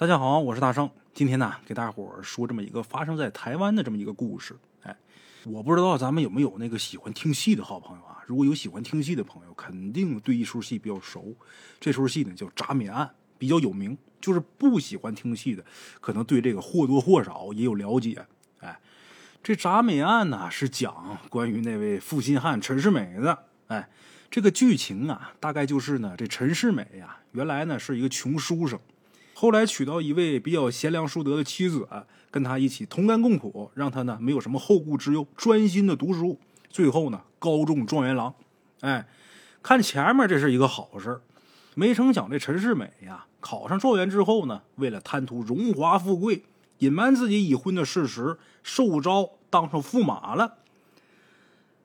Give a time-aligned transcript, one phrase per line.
[0.00, 0.88] 大家好，我是大圣。
[1.12, 4.56] 今天呢，给大伙儿说这么一个发生在台湾的这么一个故事。
[4.84, 4.96] 哎，
[5.44, 8.22] 我不知道咱们有没有那个喜欢听戏的好朋友啊？
[8.24, 11.34] 如果有喜欢听戏的朋友，肯定对一出戏比较熟。
[11.80, 13.04] 这出戏呢叫《铡美案》，
[13.38, 13.98] 比较有名。
[14.20, 15.64] 就是不喜欢听戏的，
[16.00, 18.24] 可能对这个或多或少也有了解。
[18.60, 18.78] 哎，
[19.42, 23.36] 这《铡美案》呢是讲关于那位负心汉陈世美的。
[23.66, 23.88] 哎，
[24.30, 28.78] 这个剧情啊，大概就是呢，这陈世美呀，原来呢是一个穷书生。
[29.40, 31.86] 后来娶到一位比较贤良淑德的妻子，
[32.28, 36.40] 跟他一起同甘共苦，让他呢没有什么后顾之忧，专心的读书。
[36.68, 38.34] 最后呢高中状元郎，
[38.80, 39.06] 哎，
[39.62, 41.20] 看前面这是一个好事
[41.76, 46.42] 没成想这陈世美呀考上状元之后呢，为了贪图荣华富贵，
[46.78, 50.54] 隐瞒自己已婚的事实，受招当上驸马了。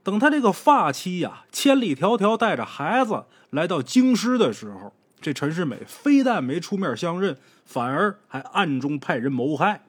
[0.01, 4.91] 等他这个发妻呀千里迢迢带着孩子来到京师的时候。
[5.23, 9.81] 这陈世美非但没出面相认，反而还暗中派人谋害。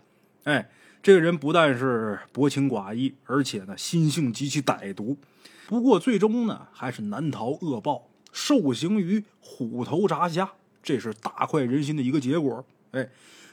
[0.45, 0.71] 哎，
[1.03, 5.19] 这个人不但是薄情寡义，而且呢心性极其歹毒。
[5.67, 10.53] 不过最终呢还是难逃恶报，受刑于虎头铡下。
[10.85, 12.65] 这是大快人心的一个结果。
[12.93, 13.09] 哎，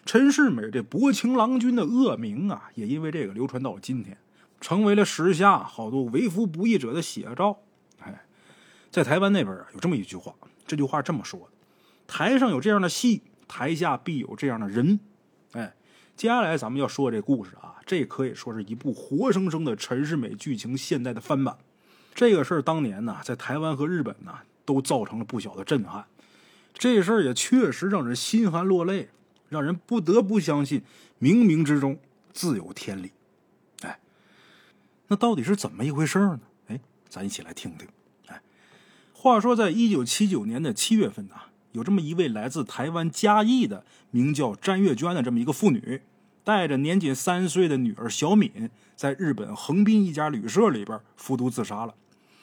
[0.05, 4.15] 陈世美这薄情郎君的恶名啊，也因为这个流传到今天，
[4.59, 7.57] 成为了时下好多为富不义者的写照。
[8.01, 8.23] 哎，
[8.91, 10.35] 在台湾那边啊，有这么一句话，
[10.67, 11.47] 这句话这么说的。
[12.11, 14.99] 台上有这样的戏，台下必有这样的人。
[15.53, 15.73] 哎，
[16.17, 21.57] 接下来咱们要说这故事啊，这可以说是一部活生生的陈世美剧情现代的翻版。
[22.13, 26.05] 这个事儿当年呢，在台湾和日本呢，都造成了不小的震撼。
[26.73, 29.07] 这事儿也确实让人心寒落泪，
[29.47, 30.83] 让人不得不相信
[31.21, 31.97] 冥冥之中
[32.33, 33.13] 自有天理。
[33.83, 33.97] 哎，
[35.07, 36.41] 那到底是怎么一回事呢？
[36.67, 37.87] 哎，咱一起来听听。
[38.27, 38.41] 哎，
[39.13, 41.35] 话说在一九七九年的七月份呢。
[41.71, 46.01] 有这么一位来自台湾嘉义的名叫詹月娟的这么一个妇女，
[46.43, 51.93] 带着年仅三岁的女儿小敏，在日本横滨一家旅社里边服毒自杀了。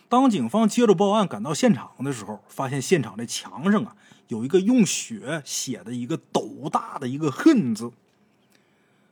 [0.09, 3.95] 当警方接着报案赶到现场的时候，发现现场的墙上啊
[4.29, 7.93] 有一个用血写的一个斗大的一个恨字。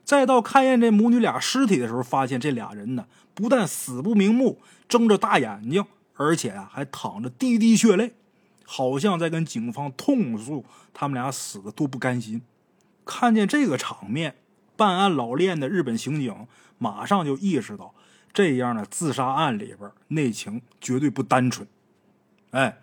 [0.04, 5.84] 再到勘验这母女俩尸体的时候，发现这俩人呢不但死不瞑目，睁着大眼睛，
[6.14, 8.14] 而且啊还淌着滴滴血泪。
[8.66, 12.42] 好像在跟警方痛诉他们俩死的多不甘心。
[13.04, 14.34] 看见这个场面，
[14.76, 17.94] 办案老练的日本刑警马上就意识到，
[18.32, 21.66] 这样的自杀案里边内情绝对不单纯。
[22.50, 22.78] 哎，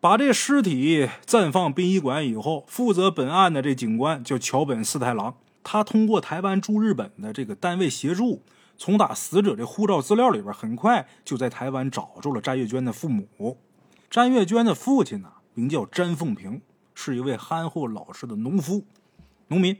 [0.00, 8.42] 把这尸体暂放殡仪馆以后，负责本案的这警官叫桥本四太郎，他通过台湾驻日本的这个单位协助，
[8.76, 13.58] 从打死者的护照资料里边，很快就在台湾找着了詹月娟的父母。
[14.16, 16.62] 詹月娟的父亲呢，名叫詹凤平，
[16.94, 18.82] 是一位憨厚老实的农夫、
[19.48, 19.76] 农民。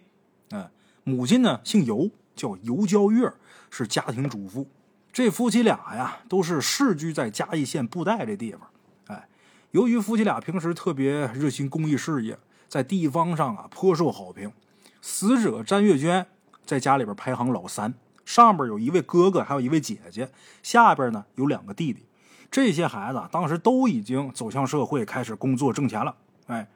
[0.50, 0.68] 哎，
[1.04, 3.32] 母亲呢姓尤，叫尤娇月，
[3.70, 4.68] 是家庭主妇。
[5.10, 8.60] 这夫妻俩呀，都是世居在嘉义县布袋这地方。
[9.06, 9.26] 哎，
[9.70, 14.52] 由于夫妻俩平时特别热心公益事业，在地方上啊颇受好评。
[15.00, 16.26] 死者詹月娟
[16.66, 17.94] 在家里边排行老三，
[18.26, 20.30] 上边有一位哥哥，还有一位姐姐，
[20.62, 22.02] 下边呢有两个弟弟。
[22.50, 26.14] 这些孩子当时都已经走向社会，开始工作挣钱了。
[26.46, 26.68] 哎，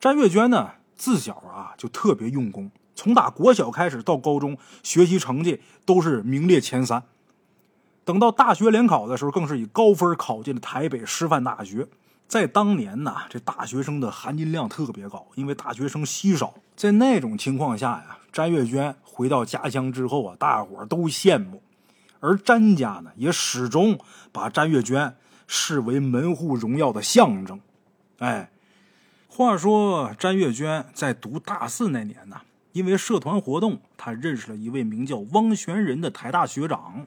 [0.00, 7.02] 詹月娟呢，自小啊就特别用功，从打国小开始到高中，学习成绩都是名列前三。
[8.04, 11.88] 等到大学联考的时候，更是以高分考进了台北师范大学。
[12.26, 16.54] 在当年呢，这大学生的含金量特别高，因为大学生稀少。
[16.74, 21.62] 在那种情况下呀，詹月娟回到家乡之后啊，大伙都羡慕。
[22.24, 23.98] 而詹家呢，也始终
[24.32, 25.14] 把詹月娟
[25.46, 27.60] 视为门户荣耀的象征。
[28.18, 28.50] 哎，
[29.28, 32.40] 话说詹月娟在读大四那年呢，
[32.72, 37.06] 因为社团活动，她认识了一位名叫汪玄仁的台大学长。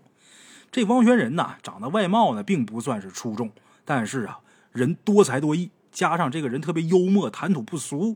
[0.72, 3.51] 这汪玄仁呢，长得外貌呢并不算是出众，
[3.83, 4.38] 但是啊，
[4.72, 8.16] 人多才多艺，加上这个人特别幽默，谈吐不俗，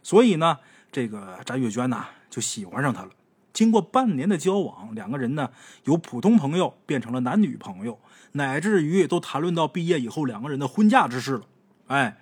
[0.00, 0.58] 所以呢，
[0.92, 3.10] 这个詹月娟呢就喜欢上他了。
[3.56, 5.48] 经过半年的交往，两个人呢
[5.84, 7.98] 由普通朋友变成了男女朋友，
[8.32, 11.42] 乃至于都谈论到毕业以后两个人的婚嫁之事了。
[11.86, 12.18] 哎，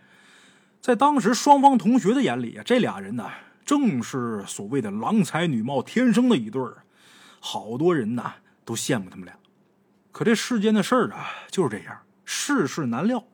[0.81, 3.29] 在当时双方同学的眼里啊，这俩人呢
[3.65, 6.85] 正是所谓的郎才女貌，天生的一对儿，
[7.41, 8.35] 好多人呢
[8.65, 9.35] 都羡慕他们俩。
[10.13, 13.25] 可这世间的事儿啊就是这样，世事难料。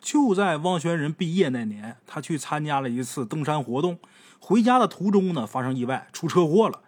[0.00, 3.98] 就在汪玄仁毕业那年，他去参加了一次登山活动，
[4.38, 6.80] 回家的途中呢发生意外，出车祸了。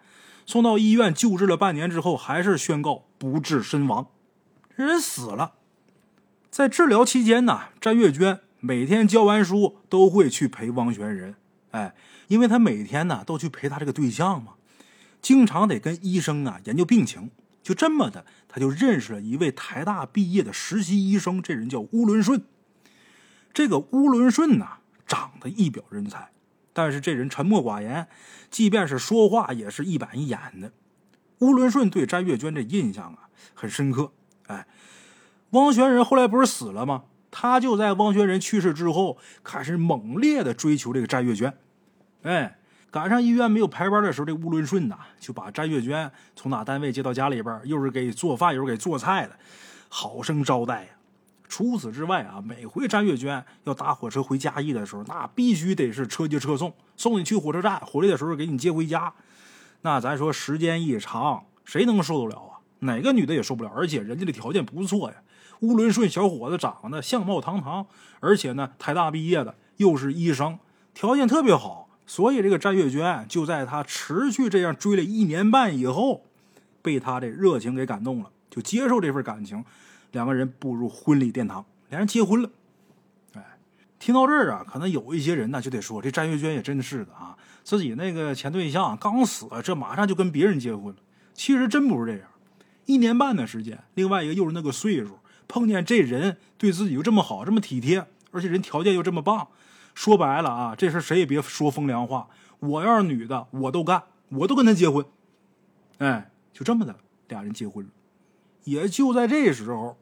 [0.49, 4.07] 送到医院救治了半年之后，还是宣告不治身亡，
[4.75, 5.53] 人死了。
[6.49, 11.35] 在治疗期间呢，詹月娟每天教完书都会去陪汪玄仁。
[11.69, 11.93] 哎，
[12.29, 14.53] 因为他每天呢都去陪他这个对象嘛，
[15.21, 17.29] 经常得跟医生啊研究病情。
[17.61, 22.41] 就这么的，他就认识了一位台大毕业的实习医生，这人叫乌伦顺。
[23.53, 24.65] 这个乌伦顺呢，
[25.05, 26.31] 长得一表人才，
[26.73, 28.07] 但是这人沉默寡言，
[28.49, 30.71] 即便是说话也是一板一眼的。
[31.39, 34.11] 乌伦顺对詹月娟这印象啊很深刻。
[34.47, 34.67] 哎，
[35.51, 37.03] 汪玄仁后来不是死了吗？
[37.31, 41.53] 他就在汪玄仁去世之后，开始猛烈的追求这个詹月娟。
[42.23, 42.55] 哎。
[42.91, 49.37] 赶上医院没有排班的时候，这乌伦顺呐就把詹月娟从哪单位接到家里边，又是给做饭，又是给做菜的，
[49.89, 50.89] 好生招待呀。
[51.49, 59.11] 除此之外啊，每回詹月娟要搭火车回嘉义的时候，那必须得是车接车送，送你去火车站，回来的时候给你接回家。
[59.81, 62.51] 那咱说时间一长，谁能受得了啊？
[62.79, 63.71] 哪个女的也受不了。
[63.75, 65.17] 而且人家的条件不错呀，
[65.61, 67.87] 乌伦顺小伙子长得相貌堂堂，
[68.19, 70.59] 而且呢台大毕业的，又是医生，
[70.93, 71.89] 条件特别好。
[72.05, 76.25] 所以，这个詹月娟就在他持续这样追了一年半以后，
[76.81, 79.63] 被他的热情给感动了，就接受这份感情，
[80.11, 82.49] 两个人步入婚礼殿堂，两人结婚了。
[83.33, 83.57] 哎，
[83.99, 90.95] 听到这儿啊，可能有一些人呢就得说，这詹月娟也真是的啊，自己那个前对象刚死，这马上就跟别人结婚了。
[91.33, 92.27] 其实真不是这样，
[92.85, 99.47] 一年半的时间，另外一个又是那个岁数，碰见这人对自己又这么好，这么体贴，而且人条件又这么棒。
[99.95, 102.27] 说白了啊，这事谁也别说风凉话。
[102.59, 105.05] 我要是女的，我都干，我都跟他结婚。
[105.97, 106.95] 哎，就这么的，
[107.27, 107.91] 俩人结婚了。
[108.63, 109.97] 也就在这时候，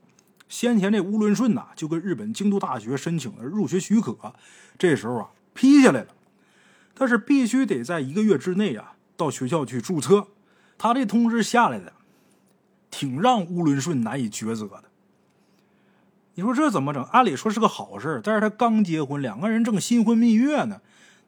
[0.49, 4.33] 先前这乌伦顺呐，就跟日本京都大学申请了入学许可。
[4.77, 6.07] 这时候啊，批下来了，
[6.93, 10.27] 但是必须得在一个月之内啊，到学校去注册。
[10.77, 11.93] 他这通知下来的，
[12.91, 14.83] 挺让乌伦顺难以抉择的。
[16.35, 17.03] 你说这怎么整？
[17.05, 20.81] 按理说是个好事但是他刚结婚，两个人正新婚蜜月呢，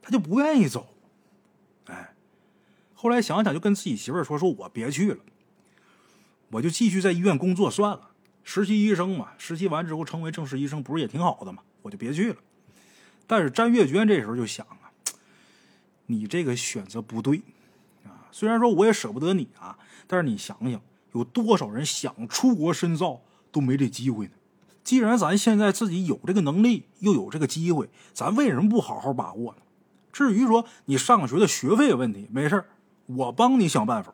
[0.04, 0.94] 他就不愿意走。
[1.86, 2.14] 哎，
[2.94, 5.18] 后来想想，就跟自己媳妇儿说：“说我别去了，
[6.52, 8.10] 我就继续在医院工作算了。
[8.44, 11.62] 实习医生嘛，实习完之后成为正式医生，不是也挺好的吗？
[11.82, 12.38] 我就别去了。”
[13.28, 14.90] 但是詹月娟这时候就想啊，
[16.08, 17.44] 你这个选择不对
[18.04, 18.26] 啊。
[18.32, 20.82] 虽然说我也舍不得你啊，但是你想想，
[21.14, 23.22] 有多少人想出国深造
[23.52, 24.32] 都没这机会呢？
[24.84, 29.60] 既然咱现在自己有这个能力，又有这个机会，咱为什么不好好把握呢？
[30.12, 32.66] 至于说你上学的学费问题，没事
[33.06, 34.12] 我帮你想办法。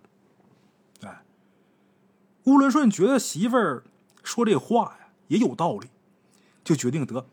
[2.46, 3.84] 乌伦顺觉得媳妇儿
[4.24, 5.88] 说这话呀也有道理，
[6.64, 7.26] 就决定得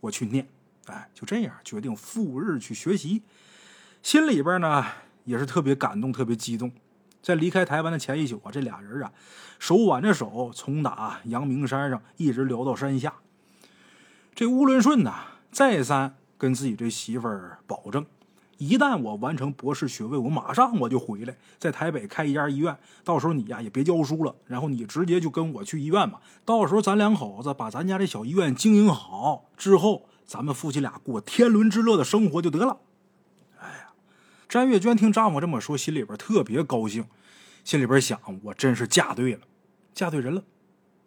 [0.00, 0.48] 我去念。
[0.86, 3.22] 哎，就这样决定赴日去学习，
[4.02, 4.84] 心里边呢
[5.24, 6.72] 也是特别感动，特别激动。
[7.20, 9.12] 在离开台湾的前一宿啊，这俩人啊，
[9.58, 13.12] 手挽着手，从打阳明山上一直聊到山下。
[14.34, 18.06] 这乌伦顺呐，再三跟自己这媳妇儿保证，
[18.58, 22.74] 一旦我完成博士学位，我马上我就回来，在台北开一家医院。
[23.04, 26.20] 到时候你呀也别教书了，然后你直接就跟我去医院吧。
[26.44, 32.78] 到时候咱两口子把咱家这小医院经营好之后，咱们夫妻俩过天伦之乐的生活就得了。
[33.58, 33.92] 哎呀
[34.48, 37.04] 詹月娟听丈夫这么说，心里边特别高兴，
[37.62, 39.40] 心里边想：我真是嫁对了，
[39.92, 40.42] 嫁对人了。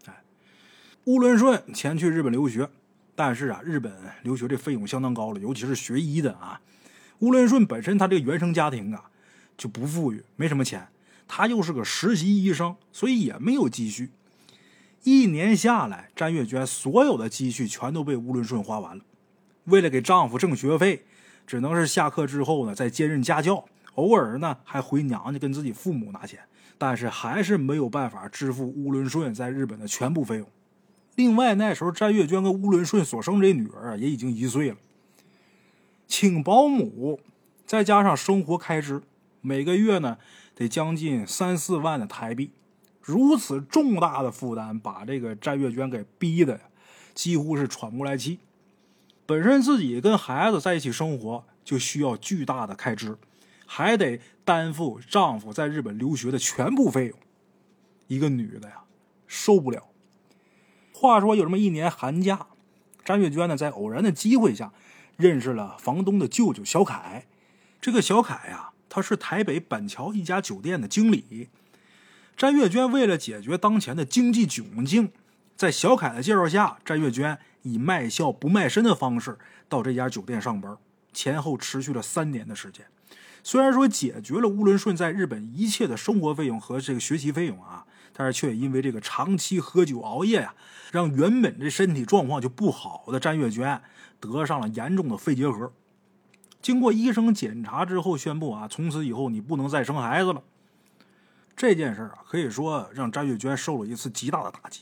[0.05, 0.23] 哎，
[1.05, 2.69] 乌伦顺前去日本留学，
[3.15, 3.91] 但是啊，日本
[4.21, 6.61] 留学这费用相当高了，尤其是学医的啊。
[7.19, 9.09] 乌伦顺本身他这个原生家庭啊
[9.57, 10.87] 就不富裕，没什么钱，
[11.27, 14.09] 他又是个实习医生，所以也没有积蓄。
[15.03, 19.03] 一年下来，詹月娟所有的积蓄全都被乌伦顺花完了。
[19.65, 21.05] 为了给丈夫挣学费。
[21.49, 26.39] 只能是下课之后呢，再兼任家教，偶尔呢还回娘家跟自己父母拿钱，
[26.77, 30.47] 但是还是没有办法支付乌伦顺在日本的全部费用。
[31.15, 34.77] 另外那时候，詹月娟跟乌伦顺所生这女儿啊，也已经一岁了，
[36.09, 37.19] 请保姆，
[37.67, 39.03] 再加上生活开支，
[39.41, 40.17] 每个月呢
[40.55, 42.51] 得将近三四万的台币。
[42.99, 46.61] 如此重大的负担，把这个詹月娟给逼的呀，
[47.13, 48.39] 几乎是喘不过来气。
[49.27, 53.15] 本身自己跟孩子在一起生活就需要巨大的开支，
[53.67, 57.17] 还得担负丈夫在日本留学的全部费用。
[58.07, 58.81] 一个女的呀，
[59.27, 59.87] 受不了。
[60.91, 62.47] 话说有这么一年寒假，
[63.05, 64.73] 张月娟呢在偶然的机会下
[65.19, 67.27] 认识了房东的舅舅小凯。
[67.81, 71.49] 这个小凯呀，他是台北板桥一家酒店的经理。
[72.37, 75.11] 詹月娟为了解决当前的经济窘境，
[75.57, 77.37] 在小凯的介绍下，詹月娟。
[77.63, 80.77] 以卖笑不卖身的方式到这家酒店上班，
[81.11, 82.85] 前后持续了三年的时间。
[83.43, 90.55] 虽然说解决了乌伦顺在日本一切的生活费用和这个学习费用啊，但是却因为这个长期喝酒熬夜呀，
[90.93, 93.81] 让原本这身体状况就不好的詹月娟
[94.19, 95.71] 得上了严重的肺结核。
[96.61, 100.43] 经过医生检查之后，宣布啊，从此以后你不能再生孩子了。
[101.55, 104.81] 这件事啊，可以说让张月娟受了一次极大的打击。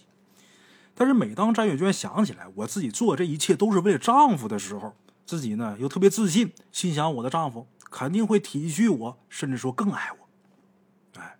[0.95, 11.19] 但是每当张月娟想起来我自己做这一切都是为了丈夫的时候，自己呢又特别自信，心想我的丈夫肯定会体恤我，甚至说更爱我。
[11.21, 11.37] 哎，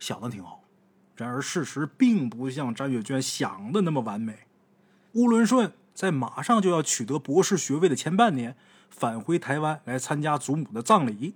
[0.00, 0.62] 想的挺好。
[1.14, 4.40] 然而事实并不像张月娟想的那么完美。
[5.12, 8.56] 乌伦顺在马上就要取得博士学位的前半年，
[8.90, 11.34] 返回台湾来参加祖母的葬礼。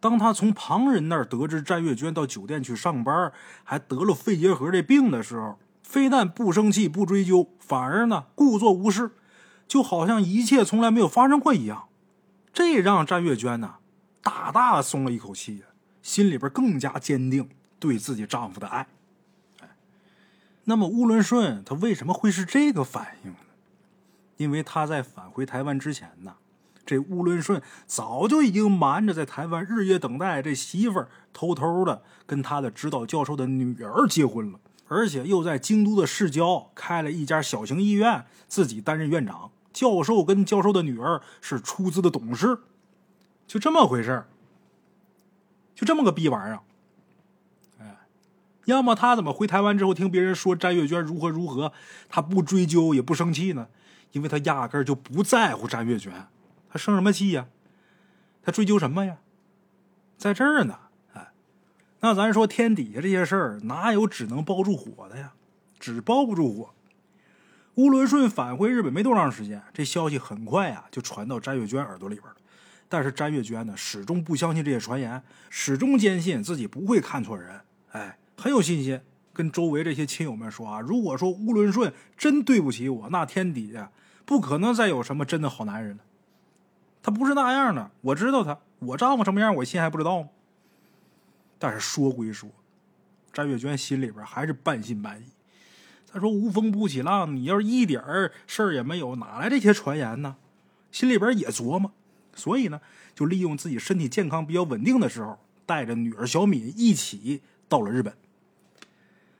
[0.00, 9.12] 当他从旁人那儿得知詹月娟到酒店去上班，还得了肺结核这病的时候，非但不生气、不追究，反而呢故作无视，
[9.68, 11.88] 就好像一切从来没有发生过一样。
[12.52, 13.76] 这让詹月娟呢
[14.22, 15.62] 大大松了一口气，
[16.02, 17.48] 心里边更加坚定
[17.78, 18.86] 对自己丈夫的爱。
[20.64, 23.34] 那么乌伦顺他为什么会是这个反应？
[24.36, 26.34] 因为他在返回台湾之前呢，
[26.84, 42.58] 这乌伦顺早就已经瞒着在台湾日夜等待这媳妇儿，偷偷的跟他的指导教授的女儿结婚了，而且又在京都的市郊开了一家小型医院，自己担任院长，教授跟教授的女儿是出资的董事，
[43.46, 44.26] 就这么回事儿，
[45.74, 46.60] 就这么个逼玩意儿。
[48.66, 51.70] 要么他怎么回台湾之后听别人说詹月娟如何如何，
[52.08, 53.68] 他不追究也不生气呢？
[54.14, 56.12] 因为他压根就不在乎詹月娟，
[56.70, 57.46] 他生什么气呀？
[58.42, 59.18] 他追究什么呀？
[60.16, 60.78] 在这儿呢，
[61.12, 61.28] 哎，
[62.00, 65.34] 那咱说天底下这些事儿哪有只能包住火的呀？
[65.78, 66.70] 纸包不住火。
[67.74, 72.36] 乌伦顺返回日本没多长时间，这消息很快啊就传到詹月娟耳朵里边了。
[72.88, 78.18] 但是詹月娟呢始终不相信这些传言，始终坚信自己不会看错人，哎。
[78.36, 79.00] 很有信心，
[79.32, 83.92] 跟周围这些亲友们说啊，如果说乌伦顺真对不起我，那天底下
[84.24, 86.02] 不可能再有什么真的好男人了。
[87.02, 90.28] 他不是那样的，我知道他，我丈夫什么样，我心还不知道吗？
[91.58, 92.50] 但是说归说，
[93.32, 95.26] 张月娟心里边还是半信半疑。
[96.10, 98.02] 他说无风不起浪，你要是一点
[98.46, 100.36] 事儿也没有，哪来这些传言呢？
[100.92, 101.92] 心里边也琢磨，
[102.34, 102.80] 所以呢，
[103.14, 108.16] 就利用自己身体健康比较稳定的时候，带着女儿小敏一起到了日本。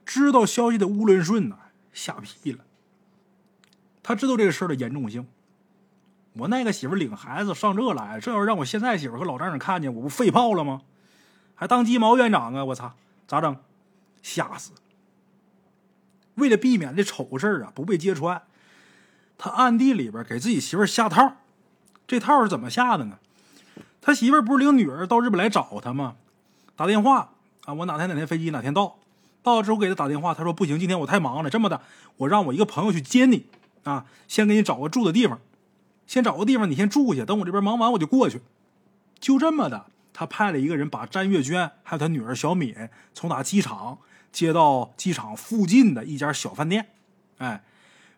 [0.04, 1.56] 知道消息的乌伦顺呢，
[1.92, 2.64] 吓屁了。
[4.04, 5.26] 他知道这个事儿的严重性。
[6.34, 10.82] 我那个媳妇领孩子上这来，这要让我现在媳妇和老丈人看见，我不废炮了吗？
[11.56, 12.64] 还当鸡毛院长啊！
[12.64, 12.94] 我操，
[13.26, 13.56] 咋整？
[14.22, 14.72] 吓死！
[16.34, 18.42] 为了避免这丑事啊不被揭穿，
[19.38, 21.36] 他暗地里边给自己媳妇下套。
[22.06, 23.18] 这套是怎么下的呢？
[24.02, 26.16] 他媳妇不是领女儿到日本来找他吗？
[26.74, 27.30] 打电话
[27.64, 28.96] 啊，我哪天哪天飞机哪天到。
[29.44, 31.48] 到了之后给他打电话，他说不行，今天我太忙了。
[31.48, 31.80] 这么的，
[32.16, 33.46] 我让我一个朋友去接你，
[33.84, 35.40] 啊，先给你找个住的地方，
[36.06, 38.40] 先找个地方你先住下，等我这边忙完我就过去。
[39.20, 42.74] 就这么的，他派了一个人把詹月娟还有他女儿小敏
[43.12, 43.98] 从打机场
[44.32, 46.88] 接到机场附近的一家小饭店。
[47.38, 47.62] 哎，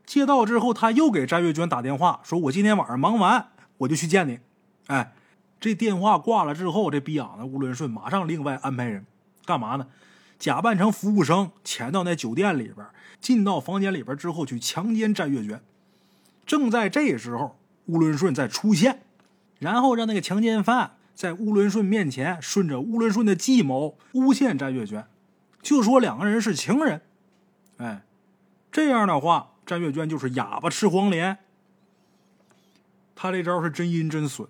[0.04, 4.40] 接到之后，他又给詹月娟打电话，说我今天晚上忙完我就去见你。
[4.87, 5.12] 哎，
[5.58, 9.04] 这电话挂了之后，这逼养的吴伦顺马上另外安排人
[9.44, 9.87] 干嘛呢？
[10.38, 12.87] 假扮成服务生，潜到那酒店里边，
[13.21, 15.61] 进到房间里边之后去强奸詹月娟。
[16.45, 19.02] 正在这时候，乌伦顺再出现，
[19.59, 25.07] 然后让那个强奸犯在乌伦顺面前顺着乌伦顺的计谋诬陷詹月娟，
[25.62, 27.00] 就说两个人是情人。
[27.78, 28.05] 哎，
[28.71, 31.38] 这样的话，詹月娟就是哑巴吃黄连。
[33.14, 34.47] 他这招是真阴真损，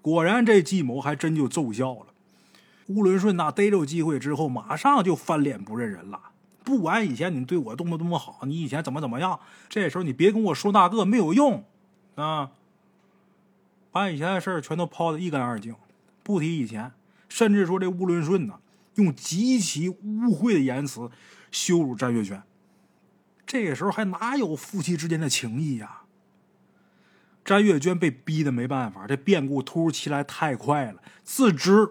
[0.00, 2.09] 果然这计谋还真就奏效了。
[2.90, 6.20] 乌伦顺那逮着机会之后，马上就翻脸不认人了。
[6.64, 11.64] 不管以前你对我多么多么好，你以前怎么怎么样，这时候你别跟我说那个没有用
[12.16, 12.50] 啊！
[13.92, 15.76] 把以前的事儿全都抛得一干二净，
[16.24, 16.90] 不提以前，
[17.28, 18.58] 甚至说这乌伦顺呢，
[18.96, 21.10] 用极其污秽的言辞
[21.52, 22.42] 羞辱詹月娟。
[23.46, 26.02] 这个时候还哪有夫妻之间的情谊呀？
[27.44, 31.88] 詹月娟被逼的没办法，这变故突如其来太快了，自知。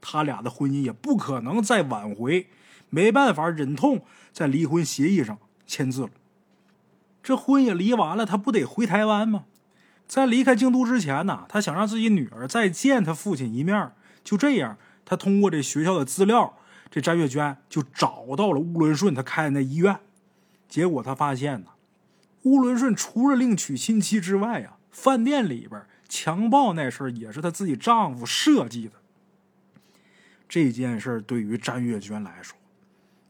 [0.00, 2.48] 他俩的婚姻也不可能再挽回，
[2.90, 6.10] 没办法忍痛在离婚协议上签字了。
[7.22, 9.44] 这婚也离完了，他不得回台湾吗？
[10.06, 13.90] 在离开京都之前呢，他想让自己女儿再见他父亲一面。
[14.22, 16.56] 就这样，他通过这学校的资料，
[16.88, 19.98] 这詹月娟就找到了乌伦顺他开的那医院。
[20.68, 21.70] 结果他发现呢，
[22.44, 28.92] 乌伦顺除了另娶新妻之外啊，饭店里边强暴那事儿也是他自己丈夫设计的。
[30.48, 32.56] 这件事对于詹月娟来说，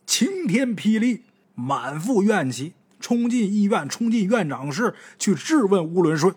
[0.06, 1.22] 晴天霹雳，
[1.54, 6.34] 满腹怨气，冲进医院，冲进院长室去质问乌伦顺。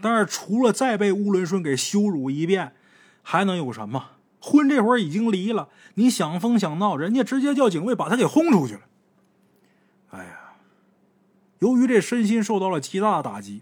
[0.00, 2.72] 但是除了再被乌伦顺给羞辱一遍，
[3.22, 4.12] 还能有什么？
[4.40, 8.80] 婚这会儿已经离了，你想疯想闹，人家直接叫警卫把他给轰出去了。
[10.08, 10.54] 哎呀，
[11.58, 13.60] 由于这身心受到了极大的打击，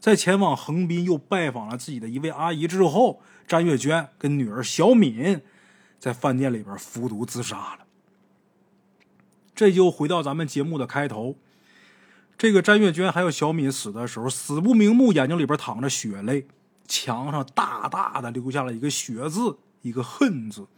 [0.00, 5.40] 在前往横滨又拜访了自己的一位阿姨之后，詹月娟跟女儿小敏
[5.98, 7.80] 在饭店里边服毒自杀了。
[9.54, 11.36] 这就回到咱们节目的开头。
[12.36, 16.46] 这个詹月娟还有小敏死的时候，死不瞑目，眼睛里边淌着血泪，
[16.86, 20.68] 墙上大大的留下了一个“血”字，一个“恨”字。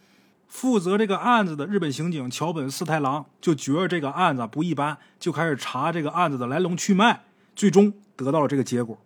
[0.49, 7.25] 负责这个案子的日本刑警桥本四太郎就觉得这个案子不一般，就开始查这个案子的来龙去脉，
[7.55, 8.99] 最终得到了这个结果。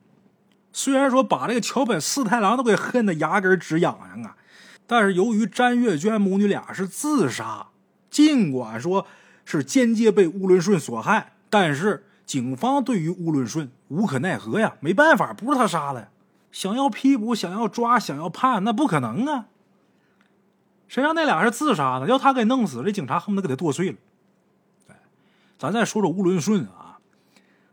[0.72, 4.36] 虽然说把这个桥本四太郎都给恨得牙根直痒痒啊，
[4.86, 7.68] 但是由于詹月娟母女俩是自杀，
[8.10, 9.06] 尽管说
[9.44, 12.04] 是间接被乌伦顺所害，但是。
[12.26, 16.08] 警方对于乌伦顺无可奈何呀，没办法，不是他杀的。
[16.50, 19.44] 想要批捕，想要抓，想要判，那不可能啊！
[20.88, 22.08] 谁让那俩是自杀的？
[22.08, 23.98] 要他给弄死，这警察恨不得给他剁碎了。
[25.58, 26.96] 咱再说说乌伦顺啊，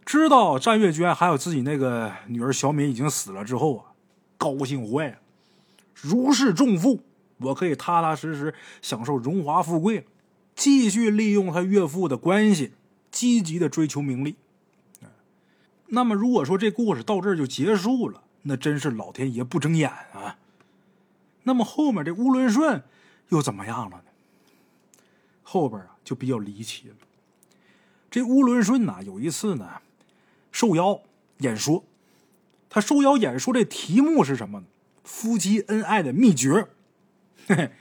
[0.04, 3.86] 知道詹月娟还有自己那个女儿小敏已经死了之后啊，
[4.38, 5.16] 高兴坏了，
[5.96, 7.02] 如释重负，
[7.38, 10.06] 我可以踏踏实实享受荣华富贵，
[10.56, 12.74] 继续利用他岳父的关系。
[13.12, 14.38] 积极的追求名利，
[15.88, 20.38] 那么如果说这故事到这儿就结束了，那真是老天爷不睁眼啊！
[21.44, 22.82] 那么后面这乌伦顺
[23.28, 24.04] 又怎么样了呢？
[25.44, 26.96] 后边啊就比较离奇了。
[28.10, 29.82] 这乌伦顺呐，有一次呢
[30.54, 31.02] 受邀
[31.40, 31.84] 演说，
[32.70, 34.66] 他受邀演说这题目是什么呢？
[35.04, 36.68] 夫妻恩爱的秘诀。
[37.48, 37.72] 嘿嘿。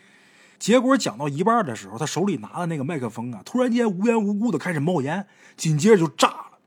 [0.58, 6.58] 结果讲到一半的时候，他手里拿的那个麦克风啊，突然间无缘无故的开始冒烟，紧接着就炸了。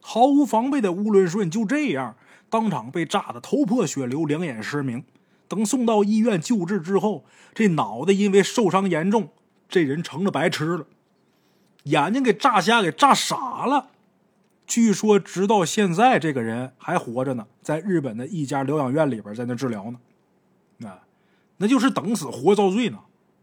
[0.00, 2.16] 毫无防备的乌伦顺就这样
[2.48, 5.04] 当场被炸得头破血流，两眼失明。
[5.46, 9.28] 等送到医院救治之后，这脑袋因为受伤严重，
[9.68, 10.86] 这人成了白痴了，
[11.82, 13.90] 眼睛给炸瞎，给炸傻了。
[14.66, 19.98] 据说直到现在，这个人还活着呢，在日本的一家疗养院里边在那治疗呢。
[20.78, 20.98] 那
[21.58, 22.98] 那就是等死活遭罪呢。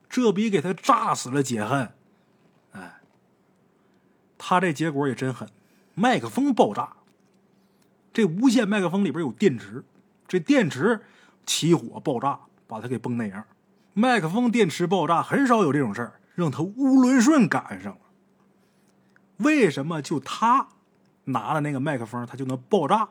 [0.09, 1.89] 这比给他炸死了解恨，
[2.73, 2.99] 哎，
[4.37, 5.47] 他这结果也真狠，
[5.95, 6.93] 麦克风爆炸。
[8.11, 9.85] 这无线麦克风里边有电池，
[10.27, 10.99] 这电池
[11.45, 13.45] 起火爆炸，把他给崩那样。
[13.93, 17.99] 麦克风电池爆炸很少有这种事儿，让他乌伦顺赶上了。
[19.37, 20.67] 为什么就他
[21.25, 23.09] 拿了那个麦克风，他就能爆炸，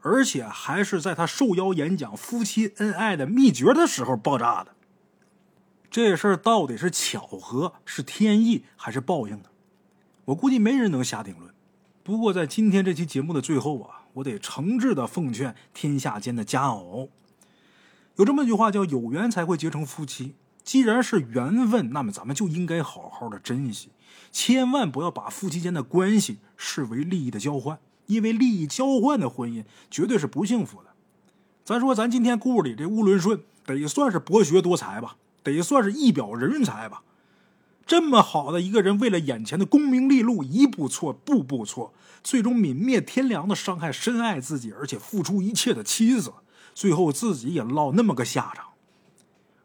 [0.00, 4.74] 而且还是在他受邀演讲夫妻恩爱的秘诀的时候爆炸的？
[5.90, 9.44] 这事儿到底是巧合、是天意还是报应呢？
[10.26, 11.52] 我估计没人能下定论。
[12.02, 17.10] 不过在今天这期节目的最后啊，我得诚挚的奉劝天下间的佳偶，
[18.16, 20.34] 有这么一句话叫“有缘才会结成夫妻”。
[20.72, 23.90] 既然是缘分，那么咱们就应该好好的珍惜，
[24.30, 30.88] 千万不要把夫妻间的关系视为利益的交换，因为利益交换的婚姻绝对是不幸福的。
[31.62, 35.18] 咱说，咱今天故事里这乌伦顺得算是博学多才吧。
[35.42, 37.02] 得算是一表人才吧，
[37.84, 41.92] 这么好的一个人，为了眼前的功名利禄，一步错，步步错，
[42.24, 46.32] 最终泯灭天良的伤害深爱自己而且付出一切的妻子，
[46.74, 48.71] 最后自己也落那么个下场。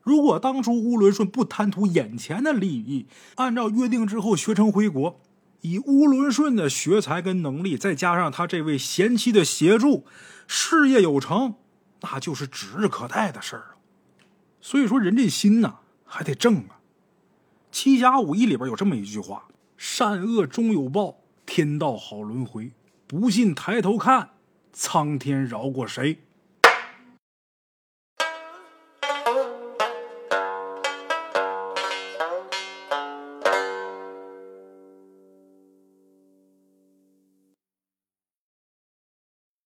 [0.07, 5.19] 如果当初乌伦顺不贪图眼前的利益，按照约定之后学成回国，
[5.59, 10.05] 以乌伦顺的学才跟能力，再加上他这位贤妻的协助，
[10.47, 11.55] 事业有成，
[11.99, 13.75] 那就是指日可待的事儿
[14.61, 16.69] 所以说，人这心呐还得正啊。
[17.69, 22.71] 《七侠五义》里边有这么一句话：“善恶终有报，天道好轮回。
[23.05, 24.29] 不信抬头看，
[24.71, 26.19] 苍天饶过谁？”